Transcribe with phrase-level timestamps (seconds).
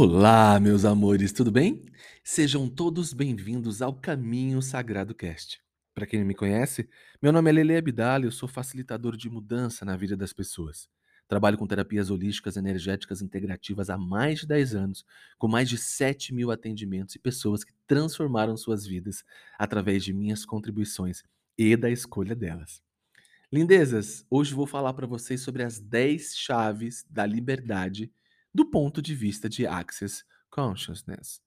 [0.00, 1.84] Olá, meus amores, tudo bem?
[2.22, 5.60] Sejam todos bem-vindos ao Caminho Sagrado Cast.
[5.92, 6.88] Para quem não me conhece,
[7.20, 10.88] meu nome é Lele Abdala e eu sou facilitador de mudança na vida das pessoas.
[11.26, 15.04] Trabalho com terapias holísticas energéticas integrativas há mais de 10 anos,
[15.36, 19.24] com mais de 7 mil atendimentos e pessoas que transformaram suas vidas
[19.58, 21.24] através de minhas contribuições
[21.58, 22.80] e da escolha delas.
[23.52, 28.12] Lindezas, hoje vou falar para vocês sobre as 10 chaves da liberdade
[28.54, 31.40] do ponto de vista de Access Consciousness.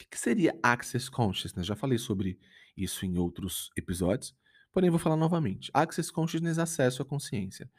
[0.00, 1.66] O que seria Access Consciousness?
[1.66, 2.38] Já falei sobre
[2.76, 4.34] isso em outros episódios,
[4.72, 5.70] porém vou falar novamente.
[5.74, 7.70] Access Consciousness acesso à consciência.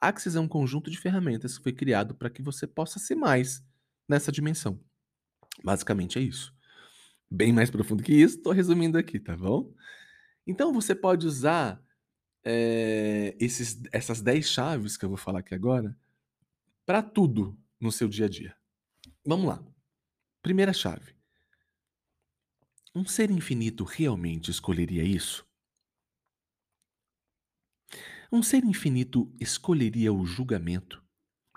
[0.00, 3.64] Access é um conjunto de ferramentas que foi criado para que você possa ser mais
[4.08, 4.78] nessa dimensão.
[5.62, 6.54] Basicamente é isso.
[7.30, 9.72] Bem mais profundo que isso, estou resumindo aqui, tá bom?
[10.46, 11.82] Então você pode usar
[12.44, 15.96] é, esses, essas 10 chaves que eu vou falar aqui agora
[16.84, 18.56] para tudo no seu dia a dia.
[19.26, 19.62] Vamos lá.
[20.40, 21.14] Primeira chave.
[22.94, 25.46] Um ser infinito realmente escolheria isso?
[28.32, 31.04] Um ser infinito escolheria o julgamento,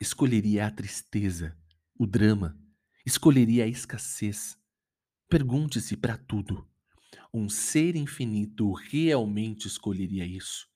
[0.01, 1.57] escolheria a tristeza,
[1.97, 2.59] o drama,
[3.05, 4.57] escolheria a escassez.
[5.29, 6.69] Pergunte-se para tudo.
[7.33, 10.67] Um ser infinito realmente escolheria isso?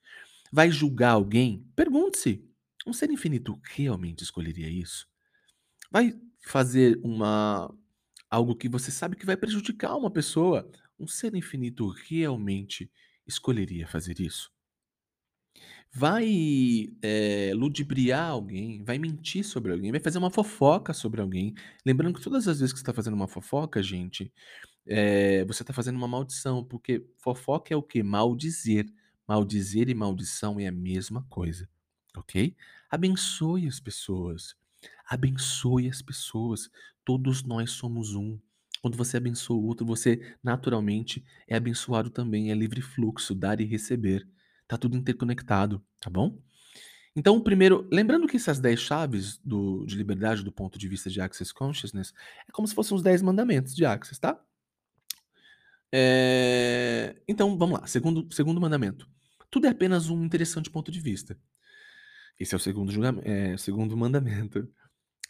[0.50, 1.70] Vai julgar alguém?
[1.76, 2.50] Pergunte-se:
[2.88, 5.11] um ser infinito realmente escolheria isso?
[5.92, 6.14] Vai
[6.46, 7.74] fazer uma
[8.30, 10.70] algo que você sabe que vai prejudicar uma pessoa?
[11.00, 12.90] Um ser infinito realmente
[13.28, 14.52] escolheria fazer isso?
[15.94, 21.54] Vai é, ludibriar alguém, vai mentir sobre alguém, vai fazer uma fofoca sobre alguém.
[21.86, 24.32] Lembrando que todas as vezes que você está fazendo uma fofoca, gente,
[24.88, 28.04] é, você está fazendo uma maldição, porque fofoca é o que?
[28.04, 28.86] Maldizer.
[29.28, 31.70] Maldizer e maldição é a mesma coisa,
[32.18, 32.56] ok?
[32.90, 34.56] Abençoe as pessoas.
[35.08, 36.70] Abençoe as pessoas.
[37.04, 38.40] Todos nós somos um.
[38.82, 42.52] Quando você abençoa o outro, você naturalmente é abençoado também.
[42.52, 44.28] É livre fluxo, dar e receber.
[44.68, 46.40] Tá tudo interconectado, tá bom?
[47.16, 51.20] Então, primeiro, lembrando que essas 10 chaves do, de liberdade do ponto de vista de
[51.20, 52.14] Access Consciousness
[52.48, 54.42] é como se fossem os 10 mandamentos de Access, tá?
[55.92, 57.22] É...
[57.28, 57.88] Então, vamos lá.
[57.88, 59.10] Segundo, segundo mandamento.
[59.50, 61.38] Tudo é apenas um interessante ponto de vista.
[62.42, 62.92] Esse é o segundo,
[63.24, 64.68] é, segundo mandamento.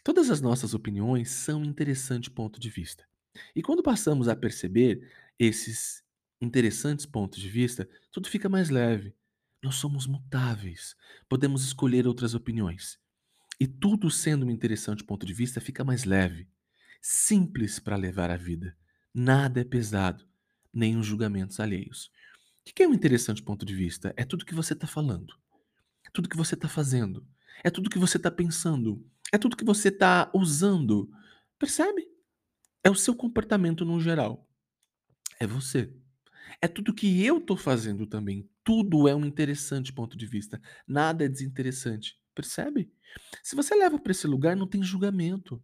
[0.02, 3.06] Todas as nossas opiniões são um interessante ponto de vista.
[3.54, 5.06] E quando passamos a perceber
[5.38, 6.02] esses
[6.40, 9.14] interessantes pontos de vista, tudo fica mais leve.
[9.62, 10.96] Nós somos mutáveis.
[11.28, 12.98] Podemos escolher outras opiniões.
[13.60, 16.48] E tudo sendo um interessante ponto de vista fica mais leve.
[17.02, 18.74] Simples para levar a vida.
[19.12, 20.26] Nada é pesado,
[20.72, 22.10] nem os julgamentos alheios.
[22.66, 24.14] O que é um interessante ponto de vista?
[24.16, 25.34] É tudo que você está falando,
[26.12, 27.26] tudo que você está fazendo,
[27.64, 31.10] é tudo que você está pensando, é tudo que você está usando.
[31.58, 32.08] Percebe?
[32.84, 34.46] É o seu comportamento no geral.
[35.38, 35.92] É você.
[36.60, 38.48] É tudo que eu estou fazendo também.
[38.64, 40.60] Tudo é um interessante ponto de vista.
[40.86, 42.18] Nada é desinteressante.
[42.34, 42.90] Percebe?
[43.42, 45.62] Se você leva para esse lugar, não tem julgamento.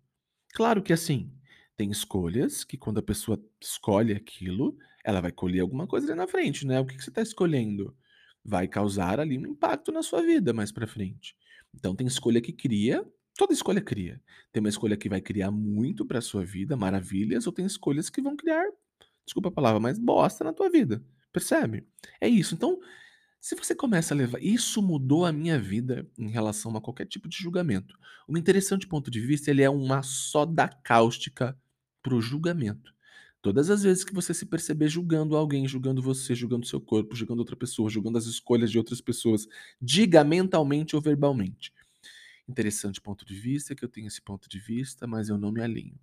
[0.54, 1.32] Claro que assim,
[1.76, 6.26] tem escolhas que quando a pessoa escolhe aquilo, ela vai colher alguma coisa ali na
[6.26, 6.80] frente, né?
[6.80, 7.96] O que, que você está escolhendo?
[8.44, 11.36] Vai causar ali um impacto na sua vida mais para frente.
[11.74, 13.04] Então tem escolha que cria,
[13.36, 14.20] toda escolha cria.
[14.52, 18.22] Tem uma escolha que vai criar muito para sua vida, maravilhas, ou tem escolhas que
[18.22, 18.64] vão criar,
[19.24, 21.02] desculpa a palavra, mas bosta na tua vida.
[21.32, 21.86] Percebe?
[22.20, 22.54] É isso.
[22.54, 22.78] Então,
[23.40, 24.42] se você começa a levar.
[24.42, 27.98] Isso mudou a minha vida em relação a qualquer tipo de julgamento.
[28.28, 31.58] Um interessante ponto de vista, ele é uma soda cáustica
[32.02, 32.92] para o julgamento.
[33.40, 37.40] Todas as vezes que você se perceber julgando alguém, julgando você, julgando seu corpo, julgando
[37.40, 39.46] outra pessoa, julgando as escolhas de outras pessoas,
[39.80, 41.72] diga mentalmente ou verbalmente.
[42.48, 45.60] Interessante ponto de vista que eu tenho esse ponto de vista, mas eu não me
[45.60, 45.98] alinho.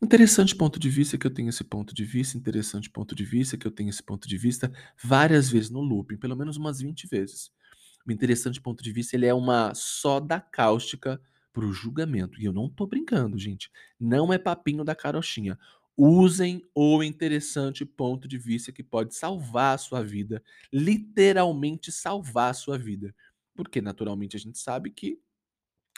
[0.00, 3.56] Interessante ponto de vista que eu tenho esse ponto de vista, interessante ponto de vista
[3.56, 7.08] que eu tenho esse ponto de vista, várias vezes no looping, pelo menos umas 20
[7.08, 7.50] vezes.
[8.06, 11.20] O interessante ponto de vista ele é uma soda cáustica
[11.52, 12.40] para o julgamento.
[12.40, 13.70] E eu não tô brincando, gente.
[13.98, 15.58] Não é papinho da carochinha.
[16.02, 20.42] Usem o interessante ponto de vista que pode salvar a sua vida,
[20.72, 23.14] literalmente salvar a sua vida.
[23.54, 25.20] Porque naturalmente a gente sabe que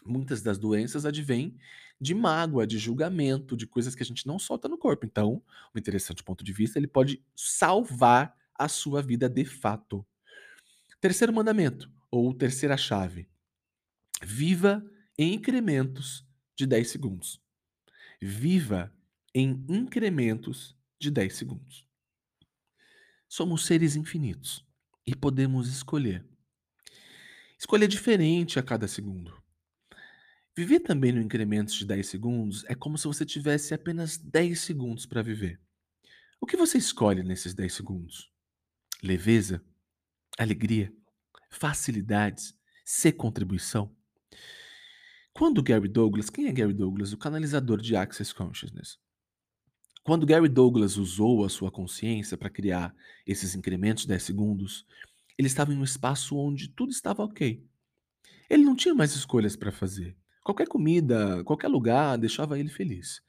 [0.04, 1.56] muitas das doenças advêm
[2.00, 5.06] de mágoa, de julgamento, de coisas que a gente não solta no corpo.
[5.06, 5.40] Então,
[5.72, 10.04] o interessante ponto de vista, ele pode salvar a sua vida de fato.
[11.00, 13.28] Terceiro mandamento, ou terceira chave.
[14.20, 14.84] Viva
[15.16, 16.26] em incrementos
[16.56, 17.40] de 10 segundos.
[18.20, 18.92] Viva
[19.34, 21.86] em incrementos de 10 segundos.
[23.28, 24.64] Somos seres infinitos
[25.06, 26.24] e podemos escolher.
[27.58, 29.42] Escolher diferente a cada segundo.
[30.54, 35.06] Viver também no incrementos de 10 segundos é como se você tivesse apenas 10 segundos
[35.06, 35.58] para viver.
[36.38, 38.30] O que você escolhe nesses 10 segundos?
[39.02, 39.64] Leveza?
[40.38, 40.92] Alegria?
[41.48, 42.54] Facilidades?
[42.84, 43.96] Ser contribuição?
[45.32, 47.12] Quando Gary Douglas, quem é Gary Douglas?
[47.12, 48.98] O canalizador de Access Consciousness.
[50.04, 52.94] Quando Gary Douglas usou a sua consciência para criar
[53.24, 54.84] esses incrementos de 10 segundos,
[55.38, 57.64] ele estava em um espaço onde tudo estava ok.
[58.50, 60.16] Ele não tinha mais escolhas para fazer.
[60.44, 63.22] Qualquer comida, qualquer lugar deixava ele feliz.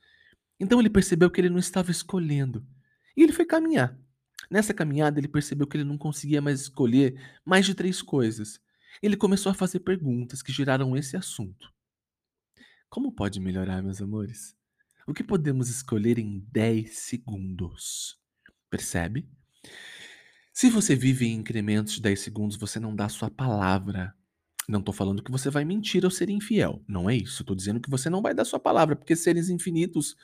[0.59, 2.65] Então ele percebeu que ele não estava escolhendo.
[3.15, 3.97] E ele foi caminhar.
[4.49, 8.59] Nessa caminhada, ele percebeu que ele não conseguia mais escolher mais de três coisas.
[9.01, 11.71] Ele começou a fazer perguntas que geraram esse assunto.
[12.89, 14.55] Como pode melhorar, meus amores?
[15.05, 18.17] O que podemos escolher em 10 segundos?
[18.69, 19.27] Percebe?
[20.53, 24.15] Se você vive em incrementos de 10 segundos, você não dá sua palavra.
[24.67, 26.81] Não estou falando que você vai mentir ou ser infiel.
[26.87, 27.41] Não é isso.
[27.41, 30.15] Estou dizendo que você não vai dar sua palavra, porque seres infinitos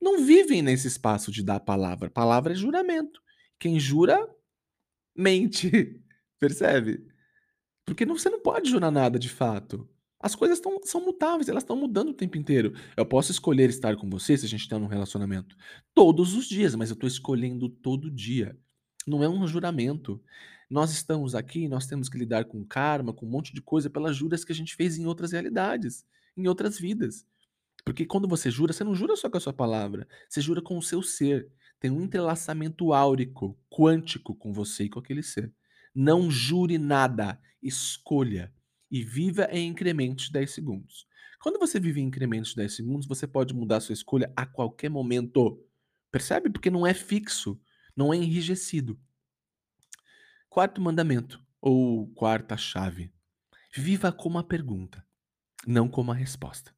[0.00, 2.08] não vivem nesse espaço de dar palavra.
[2.08, 3.20] Palavra é juramento.
[3.58, 4.28] Quem jura,
[5.16, 6.00] mente.
[6.38, 7.04] Percebe?
[7.84, 9.88] Porque não, você não pode jurar nada de fato.
[10.20, 12.74] As coisas tão, são mutáveis, elas estão mudando o tempo inteiro.
[12.94, 15.56] Eu posso escolher estar com você se a gente está num relacionamento
[15.94, 18.54] todos os dias, mas eu estou escolhendo todo dia.
[19.06, 20.22] Não é um juramento.
[20.68, 24.14] Nós estamos aqui, nós temos que lidar com karma, com um monte de coisa pelas
[24.14, 26.04] juras que a gente fez em outras realidades,
[26.36, 27.26] em outras vidas.
[27.82, 30.76] Porque quando você jura, você não jura só com a sua palavra, você jura com
[30.76, 31.50] o seu ser.
[31.80, 35.50] Tem um entrelaçamento áurico, quântico com você e com aquele ser.
[35.94, 38.52] Não jure nada, escolha
[38.90, 41.06] e viva em incrementos de 10 segundos.
[41.40, 44.90] Quando você vive em incrementos de 10 segundos, você pode mudar sua escolha a qualquer
[44.90, 45.64] momento.
[46.10, 46.50] Percebe?
[46.50, 47.60] Porque não é fixo,
[47.96, 49.00] não é enrijecido.
[50.48, 53.12] Quarto mandamento, ou quarta chave.
[53.74, 55.06] Viva como a pergunta,
[55.66, 56.74] não como a resposta.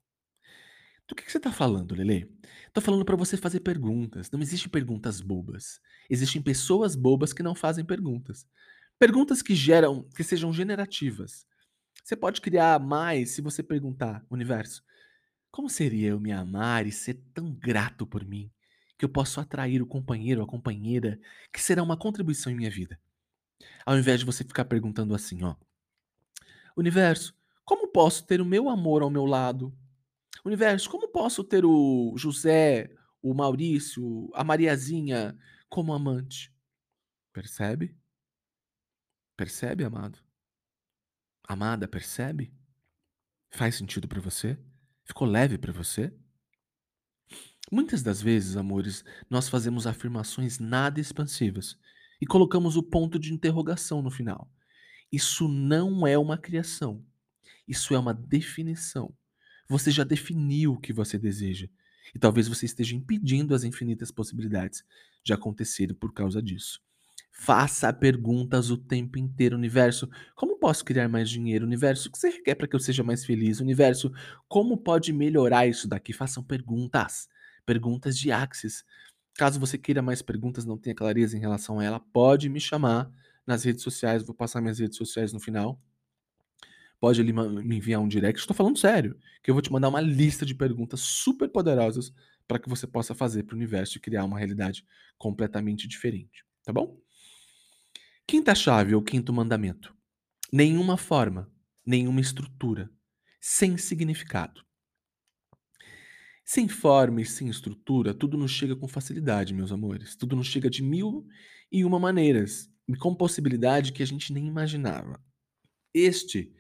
[1.09, 2.31] Do que, que você está falando, Lele?
[2.67, 4.31] Estou falando para você fazer perguntas.
[4.31, 5.81] Não existem perguntas bobas.
[6.09, 8.47] Existem pessoas bobas que não fazem perguntas.
[8.99, 11.47] Perguntas que geram, que sejam generativas.
[12.13, 14.85] Você pode criar mais se você perguntar, universo,
[15.51, 18.53] como seria eu me amar e ser tão grato por mim
[18.99, 21.19] que eu posso atrair o companheiro ou a companheira
[21.51, 23.01] que será uma contribuição em minha vida?
[23.87, 25.57] Ao invés de você ficar perguntando assim, ó,
[26.77, 29.75] universo, como posso ter o meu amor ao meu lado?
[30.45, 35.35] Universo, como posso ter o José, o Maurício, a Mariazinha
[35.67, 36.55] como amante?
[37.33, 37.97] Percebe?
[39.35, 40.19] Percebe, amado?
[41.45, 42.53] Amada, percebe?
[43.51, 44.59] Faz sentido para você?
[45.05, 46.13] Ficou leve para você?
[47.71, 51.79] Muitas das vezes, amores, nós fazemos afirmações nada expansivas
[52.21, 54.51] e colocamos o ponto de interrogação no final.
[55.11, 57.05] Isso não é uma criação.
[57.67, 59.15] Isso é uma definição.
[59.69, 61.69] Você já definiu o que você deseja.
[62.15, 64.85] E talvez você esteja impedindo as infinitas possibilidades
[65.25, 66.83] de acontecerem por causa disso.
[67.35, 70.09] Faça perguntas o tempo inteiro, universo.
[70.37, 72.09] Como posso criar mais dinheiro, universo?
[72.09, 74.13] O que você quer para que eu seja mais feliz, universo?
[74.47, 76.13] Como pode melhorar isso daqui?
[76.13, 77.29] Façam perguntas.
[77.65, 78.85] Perguntas de Axis.
[79.35, 83.11] Caso você queira mais perguntas, não tenha clareza em relação a ela, pode me chamar
[83.47, 84.23] nas redes sociais.
[84.23, 85.81] Vou passar minhas redes sociais no final.
[87.01, 88.39] Pode ali me enviar um direct.
[88.39, 92.13] Estou falando sério, que eu vou te mandar uma lista de perguntas super poderosas
[92.47, 94.85] para que você possa fazer para o universo e criar uma realidade
[95.19, 96.97] completamente diferente, tá bom?
[98.33, 99.95] Quinta chave ou quinto mandamento:
[100.51, 101.53] nenhuma forma,
[101.85, 102.91] nenhuma estrutura,
[103.39, 104.65] sem significado.
[106.43, 110.17] Sem forma e sem estrutura, tudo nos chega com facilidade, meus amores.
[110.17, 111.27] Tudo nos chega de mil
[111.71, 115.23] e uma maneiras, e com possibilidade que a gente nem imaginava.
[115.93, 116.57] Este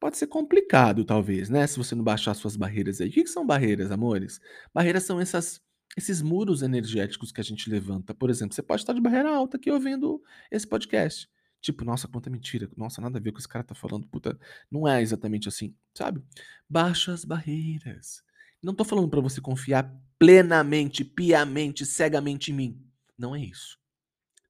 [0.00, 1.64] pode ser complicado, talvez, né?
[1.68, 3.08] Se você não baixar suas barreiras aí.
[3.08, 4.40] O que, que são barreiras, amores?
[4.74, 5.62] Barreiras são essas
[5.96, 8.14] esses muros energéticos que a gente levanta.
[8.14, 11.28] Por exemplo, você pode estar de barreira alta aqui ouvindo esse podcast.
[11.60, 12.70] Tipo, nossa, quanta mentira.
[12.76, 14.06] Nossa, nada a ver com o que esse cara tá falando.
[14.08, 14.38] Puta,
[14.70, 16.22] não é exatamente assim, sabe?
[16.68, 18.22] Baixa as barreiras.
[18.62, 22.86] Não tô falando para você confiar plenamente, piamente, cegamente em mim.
[23.16, 23.78] Não é isso.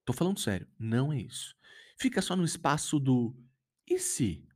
[0.04, 0.66] Tô falando sério.
[0.78, 1.54] Não é isso.
[1.98, 3.34] Fica só no espaço do
[3.88, 4.48] e se?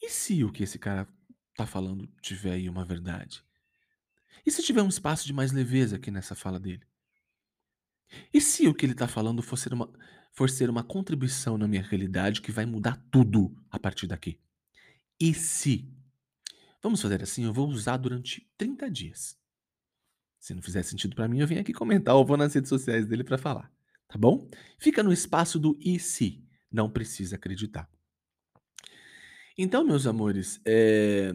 [0.00, 1.06] E se o que esse cara
[1.54, 3.44] tá falando tiver aí uma verdade?
[4.44, 6.82] E se tiver um espaço de mais leveza aqui nessa fala dele?
[8.32, 9.90] E se o que ele está falando for ser, uma,
[10.32, 14.40] for ser uma contribuição na minha realidade que vai mudar tudo a partir daqui?
[15.18, 15.88] E se?
[16.82, 19.38] Vamos fazer assim, eu vou usar durante 30 dias.
[20.38, 23.06] Se não fizer sentido para mim, eu venho aqui comentar ou vou nas redes sociais
[23.06, 23.70] dele para falar,
[24.08, 24.48] tá bom?
[24.78, 27.88] Fica no espaço do e se, não precisa acreditar.
[29.58, 31.32] Então, meus amores, é...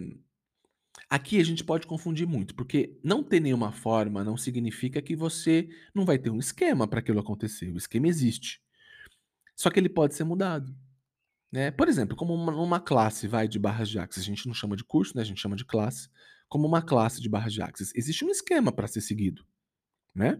[1.16, 5.70] Aqui a gente pode confundir muito, porque não ter nenhuma forma não significa que você
[5.94, 7.72] não vai ter um esquema para aquilo acontecer.
[7.72, 8.62] O esquema existe.
[9.56, 10.76] Só que ele pode ser mudado.
[11.50, 11.72] Né?
[11.72, 14.76] Por exemplo, como uma, uma classe vai de barras de axis, a gente não chama
[14.76, 15.22] de curso, né?
[15.22, 16.10] a gente chama de classe,
[16.50, 17.94] como uma classe de barras de axis.
[17.96, 19.46] Existe um esquema para ser seguido.
[20.14, 20.38] Né?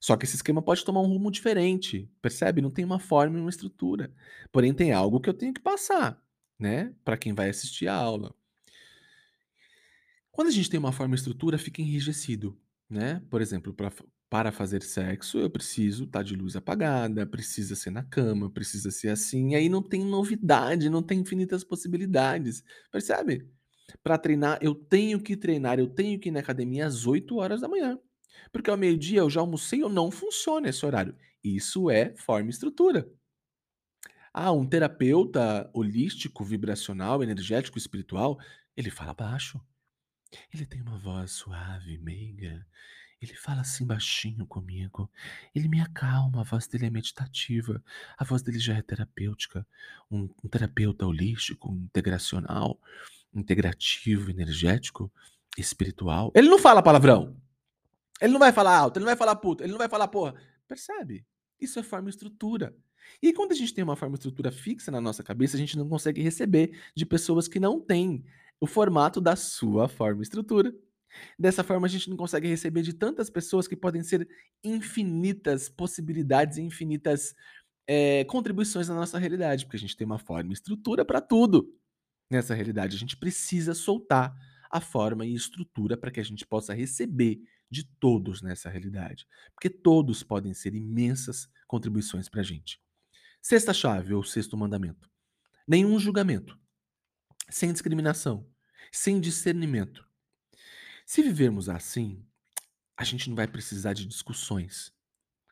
[0.00, 2.60] Só que esse esquema pode tomar um rumo diferente, percebe?
[2.60, 4.12] Não tem uma forma e uma estrutura.
[4.50, 6.20] Porém, tem algo que eu tenho que passar,
[6.58, 6.92] né?
[7.04, 8.34] Para quem vai assistir a aula.
[10.36, 13.22] Quando a gente tem uma forma e estrutura, fica enrijecido, né?
[13.30, 13.90] Por exemplo, pra,
[14.28, 18.90] para fazer sexo, eu preciso estar tá de luz apagada, precisa ser na cama, precisa
[18.90, 19.52] ser assim.
[19.52, 22.62] E aí não tem novidade, não tem infinitas possibilidades,
[22.92, 23.48] percebe?
[24.02, 27.62] Para treinar, eu tenho que treinar, eu tenho que ir na academia às 8 horas
[27.62, 27.98] da manhã.
[28.52, 31.16] Porque ao meio-dia eu já almocei ou não funciona esse horário.
[31.42, 33.10] Isso é forma e estrutura.
[34.34, 38.38] Ah, um terapeuta holístico, vibracional, energético, espiritual,
[38.76, 39.58] ele fala baixo.
[40.52, 42.66] Ele tem uma voz suave, meiga.
[43.20, 45.10] Ele fala assim baixinho comigo.
[45.54, 47.82] Ele me acalma, a voz dele é meditativa.
[48.18, 49.66] A voz dele já é terapêutica.
[50.10, 52.78] Um, um terapeuta holístico, integracional,
[53.34, 55.10] integrativo, energético,
[55.56, 56.30] espiritual.
[56.34, 57.36] Ele não fala palavrão.
[58.20, 60.34] Ele não vai falar alto, ele não vai falar puta, ele não vai falar porra.
[60.66, 61.24] Percebe?
[61.60, 62.74] Isso é forma e estrutura.
[63.22, 65.76] E quando a gente tem uma forma e estrutura fixa na nossa cabeça, a gente
[65.76, 68.24] não consegue receber de pessoas que não têm
[68.60, 70.72] o formato da sua forma e estrutura.
[71.38, 74.28] Dessa forma, a gente não consegue receber de tantas pessoas que podem ser
[74.62, 77.34] infinitas possibilidades, infinitas
[77.86, 81.72] é, contribuições na nossa realidade, porque a gente tem uma forma e estrutura para tudo.
[82.30, 84.34] Nessa realidade, a gente precisa soltar
[84.70, 89.70] a forma e estrutura para que a gente possa receber de todos nessa realidade, porque
[89.70, 92.80] todos podem ser imensas contribuições para a gente.
[93.40, 95.08] Sexta chave ou sexto mandamento:
[95.66, 96.58] nenhum julgamento,
[97.48, 98.48] sem discriminação,
[98.90, 100.06] sem discernimento.
[101.04, 102.24] Se vivermos assim,
[102.96, 104.92] a gente não vai precisar de discussões,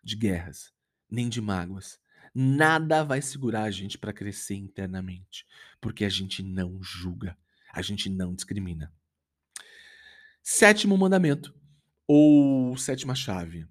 [0.03, 0.73] de guerras,
[1.11, 2.01] nem de mágoas.
[2.35, 5.47] Nada vai segurar a gente para crescer internamente,
[5.81, 7.39] porque a gente não julga,
[7.73, 8.93] a gente não discrimina.
[10.43, 11.55] Sétimo mandamento:
[12.07, 13.69] ou sétima chave: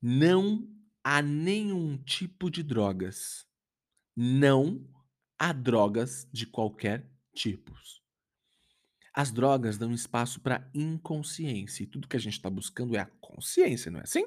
[0.00, 0.66] não
[1.04, 3.46] há nenhum tipo de drogas.
[4.16, 4.86] Não
[5.38, 7.72] há drogas de qualquer tipo.
[9.12, 11.82] As drogas dão espaço para inconsciência.
[11.82, 14.24] E tudo que a gente está buscando é a consciência, não é assim?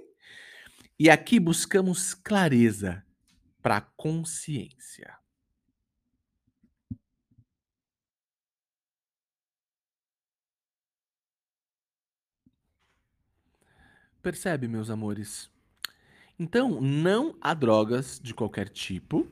[1.00, 3.03] E aqui buscamos clareza
[3.62, 5.17] para a consciência.
[14.22, 15.51] Percebe, meus amores?
[16.39, 19.29] Então, não há drogas de qualquer tipo,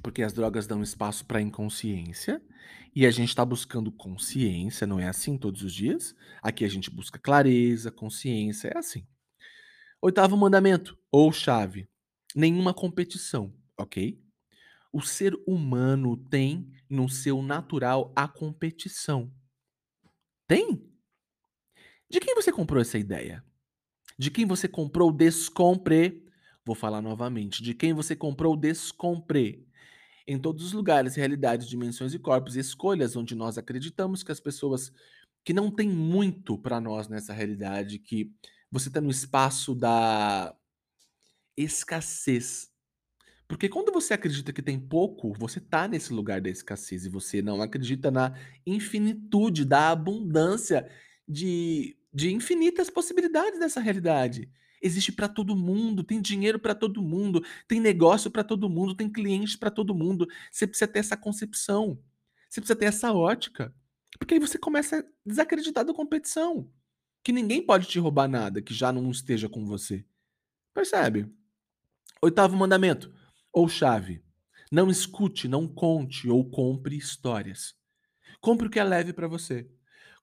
[0.00, 2.42] porque as drogas dão espaço para inconsciência,
[2.94, 6.14] e a gente está buscando consciência, não é assim todos os dias?
[6.42, 9.06] Aqui a gente busca clareza, consciência, é assim.
[10.00, 11.88] Oitavo mandamento, ou chave:
[12.34, 14.22] nenhuma competição, ok?
[14.92, 19.32] O ser humano tem no seu natural a competição.
[20.46, 20.88] Tem?
[22.08, 23.44] De quem você comprou essa ideia?
[24.16, 26.24] De quem você comprou descompre?
[26.64, 27.60] Vou falar novamente.
[27.60, 29.66] De quem você comprou descompre?
[30.26, 34.92] Em todos os lugares, realidades, dimensões e corpos, escolhas onde nós acreditamos que as pessoas
[35.44, 38.32] que não têm muito para nós nessa realidade, que
[38.70, 40.54] você está no espaço da
[41.56, 42.70] escassez.
[43.46, 47.42] Porque quando você acredita que tem pouco, você está nesse lugar da escassez e você
[47.42, 48.34] não acredita na
[48.66, 50.90] infinitude, da abundância
[51.28, 54.48] de de infinitas possibilidades dessa realidade.
[54.84, 59.10] Existe para todo mundo, tem dinheiro para todo mundo, tem negócio para todo mundo, tem
[59.10, 60.28] clientes para todo mundo.
[60.52, 61.98] Você precisa ter essa concepção.
[62.50, 63.74] Você precisa ter essa ótica.
[64.18, 66.70] Porque aí você começa a desacreditar da competição.
[67.22, 70.04] Que ninguém pode te roubar nada que já não esteja com você.
[70.74, 71.32] Percebe?
[72.20, 73.10] Oitavo mandamento,
[73.50, 74.22] ou chave.
[74.70, 77.74] Não escute, não conte ou compre histórias.
[78.38, 79.66] Compre o que é leve para você.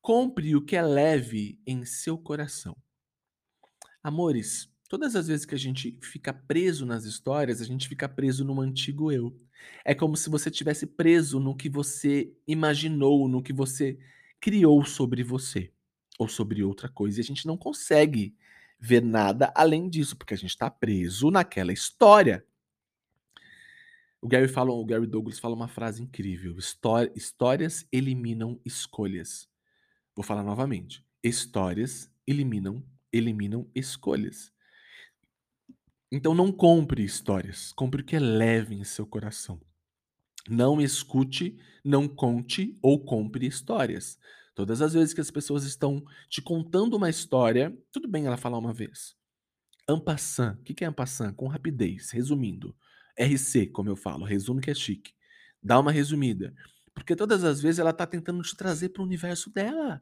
[0.04, 2.78] Compre o que é leve em seu coração.
[4.04, 8.44] Amores, todas as vezes que a gente fica preso nas histórias, a gente fica preso
[8.44, 9.40] no antigo eu.
[9.86, 14.00] É como se você tivesse preso no que você imaginou, no que você
[14.40, 15.72] criou sobre você
[16.18, 17.20] ou sobre outra coisa.
[17.20, 18.36] E a gente não consegue
[18.80, 22.44] ver nada além disso, porque a gente está preso naquela história.
[24.20, 26.56] O Gary, fala, o Gary Douglas fala uma frase incrível:
[27.16, 29.48] Histórias eliminam escolhas.
[30.16, 31.06] Vou falar novamente.
[31.24, 34.52] Histórias eliminam, eliminam escolhas.
[36.12, 39.62] Então não compre histórias, compre o que é leve em seu coração.
[40.50, 44.18] Não escute, não conte ou compre histórias.
[44.54, 48.58] Todas as vezes que as pessoas estão te contando uma história, tudo bem ela falar
[48.58, 49.16] uma vez.
[49.90, 51.34] En passant, o que que é en passant?
[51.34, 52.76] Com rapidez, resumindo.
[53.18, 55.14] RC, como eu falo, resume que é chique.
[55.62, 56.54] Dá uma resumida.
[56.94, 60.02] Porque todas as vezes ela tá tentando te trazer para o universo dela.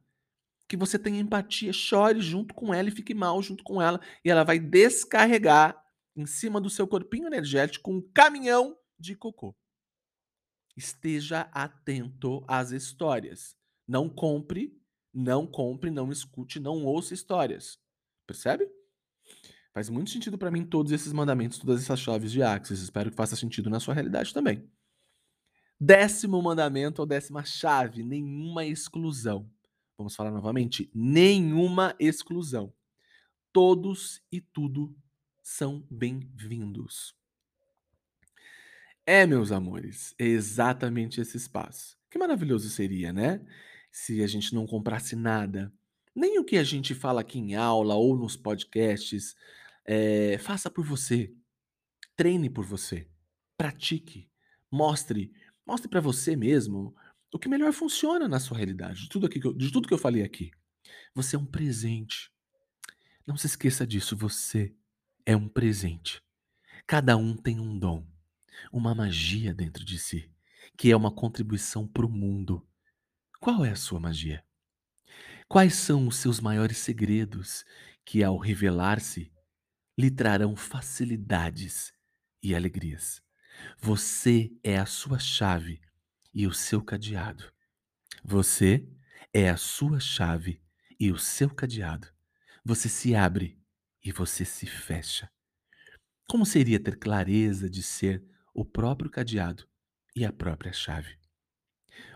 [0.70, 4.00] Que você tenha empatia, chore junto com ela e fique mal junto com ela.
[4.24, 5.76] E ela vai descarregar
[6.16, 9.56] em cima do seu corpinho energético um caminhão de cocô.
[10.78, 13.58] Esteja atento às histórias.
[13.88, 14.80] Não compre,
[15.14, 17.80] não compre, não escute, não ouça histórias.
[18.28, 18.70] Percebe?
[19.74, 22.80] Faz muito sentido para mim todos esses mandamentos, todas essas chaves de Axis.
[22.80, 24.70] Espero que faça sentido na sua realidade também.
[25.80, 29.50] Décimo mandamento ou décima chave: nenhuma exclusão.
[30.00, 32.74] Vamos falar novamente: nenhuma exclusão.
[33.52, 34.96] Todos e tudo
[35.44, 37.14] são bem-vindos.
[39.06, 41.98] É, meus amores, exatamente esse espaço.
[42.10, 43.46] Que maravilhoso seria, né?
[43.92, 45.74] Se a gente não comprasse nada.
[46.16, 49.36] Nem o que a gente fala aqui em aula ou nos podcasts.
[49.84, 51.34] É, faça por você.
[52.16, 53.06] Treine por você.
[53.58, 54.30] Pratique.
[54.72, 55.34] Mostre.
[55.66, 56.96] Mostre para você mesmo
[57.32, 59.04] o que melhor funciona na sua realidade.
[59.04, 60.52] De tudo, aqui eu, de tudo que eu falei aqui.
[61.14, 62.32] Você é um presente.
[63.26, 64.18] Não se esqueça disso.
[64.18, 64.76] Você
[65.26, 66.22] é um presente.
[66.88, 68.08] Cada um tem um dom,
[68.72, 70.32] uma magia dentro de si,
[70.76, 72.68] que é uma contribuição para o mundo.
[73.40, 74.44] Qual é a sua magia?
[75.48, 77.64] Quais são os seus maiores segredos
[78.04, 79.32] que, ao revelar-se,
[79.98, 81.94] lhe trarão facilidades
[82.42, 83.22] e alegrias?
[83.80, 85.82] Você é a sua chave
[86.34, 87.52] e o seu cadeado.
[88.24, 88.88] Você
[89.34, 90.62] é a sua chave
[91.00, 92.08] e o seu cadeado.
[92.64, 93.60] Você se abre
[94.04, 95.30] e você se fecha.
[96.28, 99.68] Como seria ter clareza de ser o próprio cadeado
[100.16, 101.18] e a própria chave?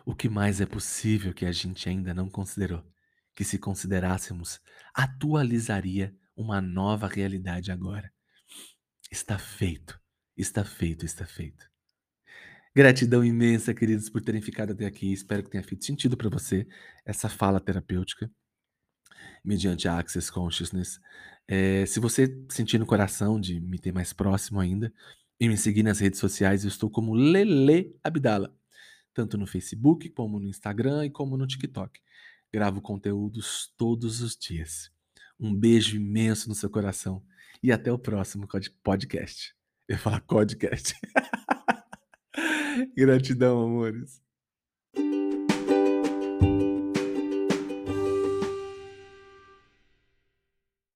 [0.05, 2.86] O que mais é possível que a gente ainda não considerou?
[3.36, 4.60] Que se considerássemos,
[4.93, 8.12] atualizaria uma nova realidade agora.
[9.10, 9.99] Está feito,
[10.38, 11.73] está feito, está feito.
[12.76, 15.14] Gratidão imensa, queridos, por terem ficado até aqui.
[15.14, 16.68] Espero que tenha feito sentido para você
[17.06, 18.32] essa fala terapêutica
[19.44, 21.00] mediante a Access Consciousness.
[21.48, 24.92] É, se você sentir no coração de me ter mais próximo ainda
[25.40, 28.56] e me seguir nas redes sociais, eu estou como Lele Abdala,
[29.14, 32.00] tanto no Facebook como no Instagram e como no TikTok.
[32.52, 34.92] Gravo conteúdos todos os dias.
[35.40, 37.24] Um beijo imenso no seu coração
[37.62, 38.48] e até o próximo
[38.84, 39.54] podcast.
[39.88, 40.96] Eu ia falar podcast.
[42.96, 44.22] Gratidão, amores.